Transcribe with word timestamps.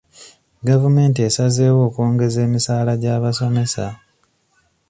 Gavumenti 0.67 1.19
esazeewo 1.27 1.81
okwongeza 1.87 2.39
emisaala 2.47 2.91
gy'abasomesa. 3.01 3.85